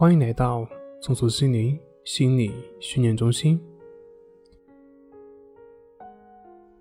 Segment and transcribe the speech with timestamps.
[0.00, 0.66] 欢迎来到
[1.02, 3.60] 松鼠心灵心理训练中心。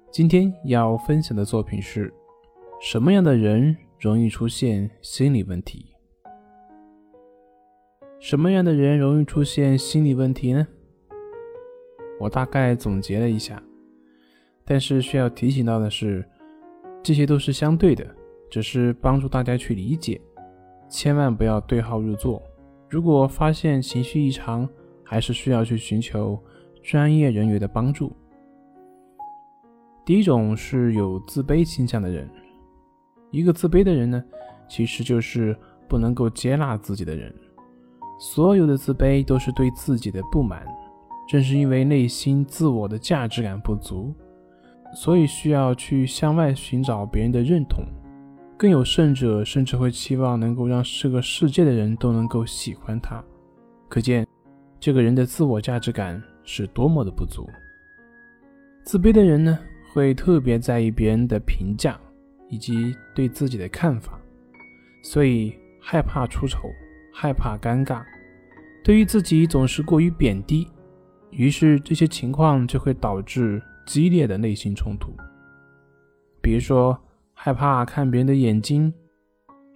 [0.09, 2.13] 今天要分享的作品是：
[2.79, 5.87] 什么样的人容易出现心理问题？
[8.21, 10.65] 什么样的人容易出现心理问题呢？
[12.21, 13.61] 我大概总结了一下，
[14.63, 16.23] 但是需要提醒到的是，
[17.03, 18.15] 这些都是相对的，
[18.49, 20.21] 只是帮助大家去理解，
[20.87, 22.41] 千万不要对号入座。
[22.89, 24.67] 如果发现情绪异常，
[25.03, 26.37] 还是需要去寻求
[26.81, 28.11] 专业人员的帮助。
[30.03, 32.27] 第一种是有自卑倾向的人，
[33.29, 34.23] 一个自卑的人呢，
[34.67, 35.55] 其实就是
[35.87, 37.31] 不能够接纳自己的人。
[38.19, 40.65] 所有的自卑都是对自己的不满，
[41.27, 44.11] 正是因为内心自我的价值感不足，
[44.95, 47.85] 所以需要去向外寻找别人的认同。
[48.59, 53.23] 更有甚者，甚至会期望能够让这个世界的人都能够喜欢他，
[53.87, 54.27] 可见
[54.81, 57.49] 这个人的自我价值感是多么的不足。
[58.83, 59.57] 自卑的人呢，
[59.93, 61.97] 会特别在意别人的评价
[62.49, 64.19] 以及对自己的看法，
[65.03, 66.69] 所以害怕出丑，
[67.13, 68.03] 害怕尴尬，
[68.83, 70.67] 对于自己总是过于贬低，
[71.31, 75.13] 于是这些情况就会导致激烈的内心冲突，
[76.41, 76.99] 比如说。
[77.41, 78.93] 害怕看别人的眼睛，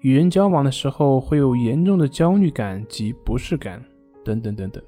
[0.02, 3.82] 与人交往的时候会有严重的焦虑感及不适感，
[4.22, 4.84] 等等等等。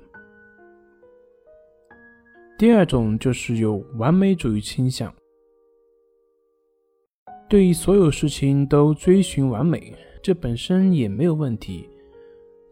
[2.58, 5.14] 第二种就是有完美主义倾向，
[7.48, 11.90] 对于所有事情都追寻完美，这本身也没有问题。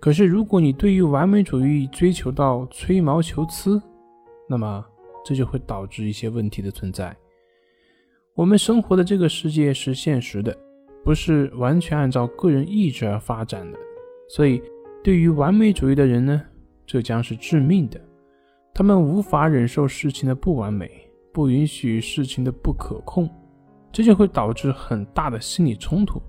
[0.02, 3.82] 可是如果你对于完美主义追求到吹毛求疵，
[4.50, 4.86] 那么
[5.24, 7.16] 这就会导致一些问题的存在。
[8.36, 10.58] 我们生活的这个世界是现实的，
[11.04, 13.78] 不是完全按照个人意志而发展的。
[14.28, 14.60] 所以，
[15.04, 16.42] 对于完美主义的人呢，
[16.84, 18.02] 这将是致命的。
[18.74, 20.90] 他们无法忍受事情的不完美，
[21.32, 23.30] 不允许事情的不可控，
[23.92, 26.20] 这就会导致很大的心理冲突，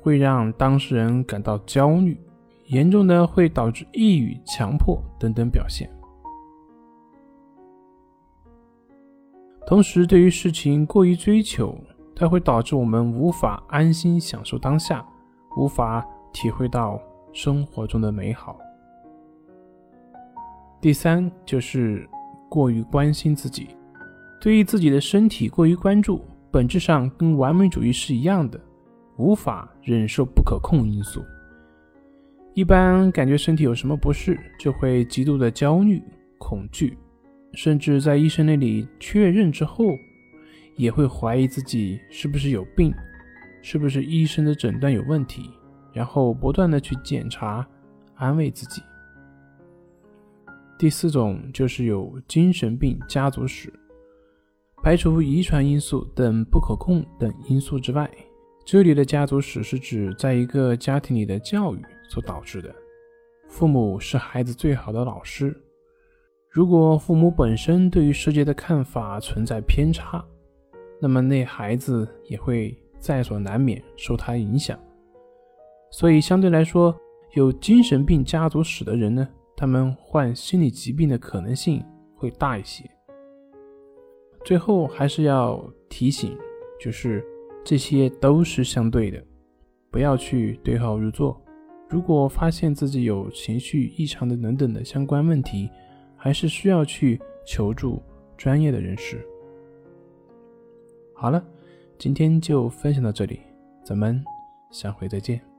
[0.00, 2.18] 会让当事人感到焦虑，
[2.68, 5.86] 严重的会导致抑郁、强迫等等表现。
[9.70, 11.78] 同时，对于事情过于追求，
[12.12, 15.06] 它会导致我们无法安心享受当下，
[15.56, 17.00] 无法体会到
[17.32, 18.58] 生活中的美好。
[20.80, 22.04] 第三，就是
[22.48, 23.68] 过于关心自己，
[24.40, 26.20] 对于自己的身体过于关注，
[26.50, 28.60] 本质上跟完美主义是一样的，
[29.18, 31.22] 无法忍受不可控因素。
[32.54, 36.02] 一般感觉身体有什么不适，就会极度的焦虑、
[36.38, 36.98] 恐惧。
[37.54, 39.84] 甚至在医生那里确认之后，
[40.76, 42.92] 也会怀疑自己是不是有病，
[43.62, 45.50] 是不是医生的诊断有问题，
[45.92, 47.66] 然后不断的去检查，
[48.14, 48.82] 安慰自己。
[50.78, 53.70] 第四种就是有精神病家族史，
[54.82, 58.10] 排除遗传因素等不可控等因素之外，
[58.64, 62.74] 这里的家族史是指在一个家庭里的教育所导致的，
[63.48, 65.54] 父母是孩子最好的老师。
[66.52, 70.24] 如果父母本身对于世界的看法存在偏差，
[71.00, 74.76] 那么那孩子也会在所难免受他影响。
[75.92, 76.92] 所以相对来说，
[77.34, 81.80] 有精神病家族史的人呢，他们患心理疾病的可能性
[82.16, 82.84] 会大一些。
[84.44, 86.36] 最后还是要提醒，
[86.80, 87.24] 就是
[87.64, 89.22] 这些都是相对的，
[89.88, 91.40] 不要去对号入座。
[91.88, 95.70] 如果发现自己有情绪异常的等等的相关问题，
[96.22, 98.00] 还是需要去求助
[98.36, 99.26] 专业的人士。
[101.14, 101.42] 好了，
[101.98, 103.40] 今天就分享到这里，
[103.82, 104.22] 咱们
[104.70, 105.49] 下回再见。